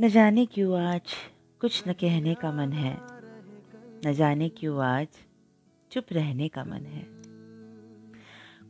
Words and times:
न 0.00 0.08
जाने 0.08 0.46
क्यों 0.46 0.80
आज 0.80 1.02
कुछ 1.60 1.88
न 1.88 1.92
कहने 1.92 2.34
का 2.34 2.52
मन 2.52 2.72
है। 2.72 2.98
न 4.06 4.12
जाने 4.12 4.48
क्यों 4.48 4.84
आज 4.84 5.08
चुप 5.90 6.04
रहने 6.12 6.48
का 6.48 6.64
मन 6.64 6.86
है। 6.86 7.02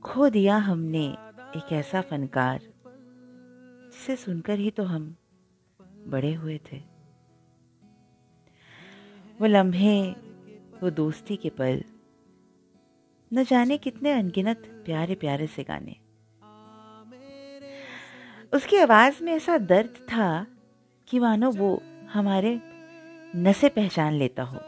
खो 0.00 0.28
दिया 0.28 0.56
हमने 0.56 1.06
एक 1.56 1.72
ऐसा 1.72 2.00
फनकार, 2.00 2.60
जिसे 3.90 4.16
सुनकर 4.16 4.58
ही 4.58 4.70
तो 4.70 4.82
हम 4.82 5.16
बड़े 6.06 6.34
हुए 6.34 6.60
थे। 6.72 6.76
वो 9.40 9.46
लम्हे, 9.46 10.10
वो 10.82 10.90
दोस्ती 10.90 11.36
के 11.36 11.50
पल, 11.50 11.84
न 13.34 13.44
जाने 13.44 13.78
कितने 13.78 14.12
अनगिनत 14.12 14.82
प्यारे 14.84 15.14
प्यारे 15.14 15.46
से 15.46 15.62
गाने। 15.62 15.96
उसकी 18.52 18.76
आवाज़ 18.76 19.24
में 19.24 19.32
ऐसा 19.32 19.58
दर्द 19.58 19.90
था 19.90 20.46
कि 21.12 21.18
मानो 21.18 21.50
वो 21.50 21.82
हमारे 22.12 22.60
नसे 23.36 23.68
पहचान 23.68 24.12
लेता 24.12 24.42
हो। 24.42 24.60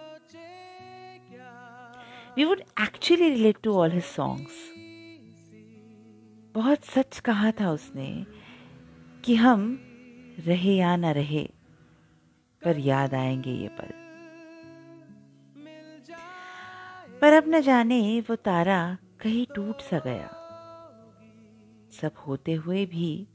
We 2.36 2.44
would 2.44 2.60
actually 2.80 3.28
relate 3.30 3.56
to 3.62 3.74
all 3.74 3.92
his 3.92 4.04
songs 4.04 4.58
बहुत 6.54 6.84
सच 6.84 7.20
कहा 7.20 7.52
था 7.52 7.70
उसने 7.70 8.26
कि 9.24 9.34
हम 9.34 9.64
रहे 10.38 10.74
या 10.76 10.96
ना 10.96 11.10
रहे, 11.10 11.44
पर 12.62 12.78
याद 12.78 13.14
आएँगे 13.14 13.50
ये 13.50 13.68
पल। 13.68 13.90
पर 17.20 17.32
अब 17.32 17.44
न 17.48 17.60
जाने 17.60 18.20
वो 18.20 18.36
तारा 18.36 18.96
कहीं 19.20 19.46
टूट 19.54 19.80
सा 19.80 19.98
गया। 19.98 20.28
सब 21.92 22.22
होते 22.26 22.52
हुए 22.52 22.86
भी 22.86 23.28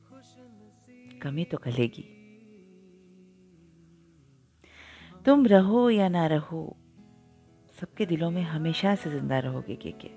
कमी 1.22 1.44
तो 1.44 1.58
खलेगी 1.58 2.16
तुम 5.30 5.46
रहो 5.48 5.90
या 5.90 6.08
ना 6.10 6.26
रहो, 6.28 6.62
सबके 7.80 8.06
दिलों 8.06 8.30
में 8.32 8.42
हमेशा 8.42 8.94
से 8.96 9.10
ज़िंदा 9.10 9.40
रहोगे 9.40 9.76
के 9.76 9.92
के 10.02 10.10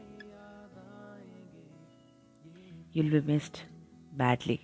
यूल 2.96 3.10
बी 3.10 3.20
मिस्ड 3.20 3.56
बैडली 4.18 4.58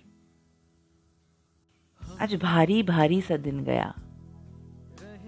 आज 2.21 2.35
भारी 2.35 2.81
भारी 2.83 3.21
सा 3.21 3.37
दिन 3.37 3.63
गया। 3.63 3.93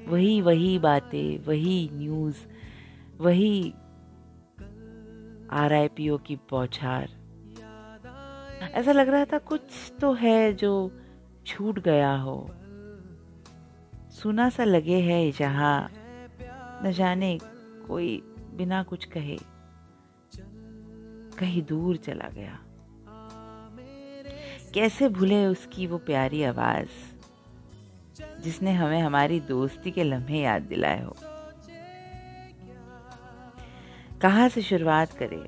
वही 0.07 0.41
वही 0.41 0.79
बातें, 0.79 1.45
वही 1.45 1.89
न्यूज़ 1.93 2.39
वही 3.19 3.73
आर 5.51 5.73
आई 5.73 5.87
पी 5.87 6.09
ओ 6.09 6.17
की 6.17 6.35
बौछार 6.51 7.09
ऐसा 8.73 8.91
लग 8.91 9.09
रहा 9.09 9.25
था 9.25 9.37
कुछ 9.37 9.93
तो 10.01 10.13
है 10.13 10.53
जो 10.53 10.73
छूट 11.45 11.79
गया 11.79 12.15
हो। 12.15 12.35
सुना 14.23 14.49
सा 14.49 14.63
लगे 14.63 14.99
है 15.01 15.31
जहाँ। 15.31 15.91
न 16.83 16.91
जाने 16.91 17.37
कोई 17.87 18.09
बिना 18.53 18.83
कुछ 18.83 19.05
कहे, 19.05 19.37
कहीं 21.39 21.61
दूर 21.61 21.97
चला 21.97 22.29
गया। 22.29 22.59
कैसे 24.73 25.09
भूले 25.09 25.45
उसकी 25.45 25.87
वो 25.87 25.97
प्यारी 25.97 26.43
आवाज़, 26.43 26.87
जिसने 28.43 28.73
हमें 28.73 29.01
हमारी 29.01 29.39
दोस्ती 29.39 29.91
के 29.91 30.03
लम्हे 30.03 30.41
याद 30.41 30.61
दिलाए 30.61 31.03
हो। 31.03 31.15
कहाँ 34.21 34.47
से 34.49 34.61
शुरुआत 34.61 35.13
करें, 35.13 35.43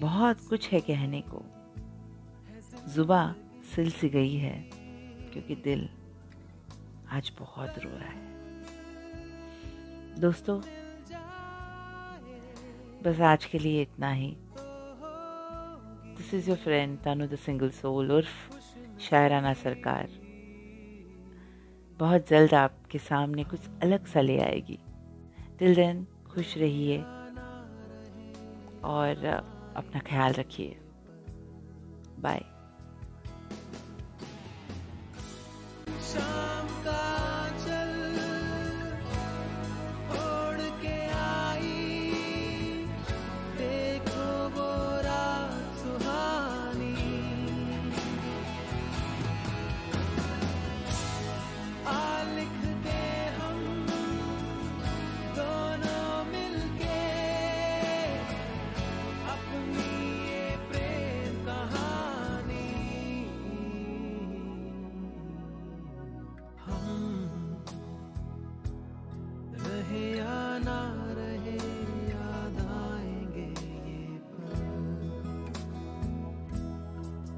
बहुत 0.00 0.48
कुछ 0.48 0.70
है 0.72 0.80
कहने 0.80 1.20
को। 1.28 1.42
जुबा 2.94 3.34
सिल 3.74 3.90
सी 3.90 4.08
गई 4.08 4.34
है, 4.34 4.56
क्योंकि 5.32 5.54
दिल 5.54 5.88
आज 7.14 7.32
बहुत 7.38 7.78
रो 7.78 7.90
रहा 7.90 8.08
है। 8.08 8.24
दोस्तों, 10.20 10.60
बस 13.02 13.20
आज 13.20 13.44
के 13.44 13.58
लिए 13.58 13.82
इतना 13.82 14.12
ही। 14.12 14.36
This 16.16 16.34
is 16.34 16.48
your 16.48 16.58
friend 16.58 16.98
Tanu 16.98 17.26
the 17.26 17.36
single 17.36 17.70
soul 17.70 18.12
उर्फ़ 18.12 18.58
Shayarana 19.00 19.52
Sarkar. 19.54 20.08
बहुत 21.98 22.28
जल्द 22.28 22.54
आपके 22.54 22.98
सामने 22.98 23.44
कुछ 23.44 23.60
अलग 23.82 24.06
सा 24.06 24.20
ले 24.20 24.40
आएगी। 24.40 24.78
टिल 25.58 25.74
देन 25.74 26.06
खुश 26.30 26.58
रहिए 26.58 26.98
और, 28.84 29.24
अपना 29.76 30.00
ख्याल 30.00 30.32
रखिए। 30.32 30.80
बाय 32.18 32.53